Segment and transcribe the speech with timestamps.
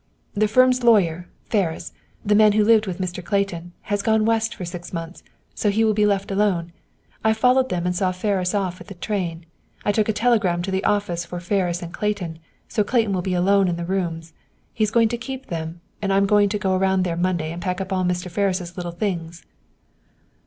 [0.33, 1.93] "The firm's lawyer, Ferris,
[2.25, 3.23] the man who lived with Mr.
[3.23, 5.21] Clayton, has gone West for six months,
[5.53, 6.73] so he will be left alone!
[7.23, 9.45] I followed them and saw Ferris off on the train.
[9.85, 13.35] I took a telegram to the office for Ferris and Clayton, so Clayton will be
[13.35, 14.33] alone in the rooms.
[14.73, 17.93] He's going to keep them, and I'm to go around there Monday and pack up
[17.93, 18.31] all Mr.
[18.31, 19.45] Ferris' little things."